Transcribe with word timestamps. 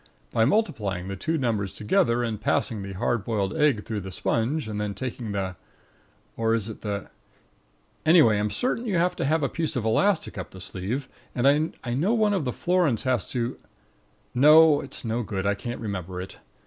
By 0.31 0.45
multiplying 0.45 1.09
the 1.09 1.15
two 1.15 1.37
numbers 1.37 1.71
together 1.73 2.23
and 2.23 2.41
passing 2.41 2.81
the 2.81 2.93
hard 2.93 3.23
boiled 3.23 3.55
egg 3.55 3.85
through 3.85 3.99
the 3.99 4.11
sponge 4.11 4.67
and 4.67 4.81
then 4.81 4.95
taking 4.95 5.31
the... 5.31 5.57
or 6.35 6.55
is 6.55 6.67
it 6.67 6.81
the 6.81 7.11
Anyway, 8.03 8.39
I'm 8.39 8.49
certain 8.49 8.87
you 8.87 8.97
have 8.97 9.15
to 9.17 9.25
have 9.25 9.43
a 9.43 9.47
piece 9.47 9.75
of 9.75 9.85
elastic 9.85 10.39
up 10.39 10.49
the 10.49 10.59
sleeve... 10.59 11.07
and 11.35 11.77
I 11.83 11.93
know 11.93 12.15
one 12.15 12.33
of 12.33 12.45
the 12.45 12.51
florins 12.51 13.03
has 13.03 13.29
to 13.29 13.59
No, 14.33 14.81
it's 14.81 15.05
no 15.05 15.21
good, 15.21 15.45
I 15.45 15.53
can't 15.53 15.79
remember 15.79 16.19
it. 16.19 16.39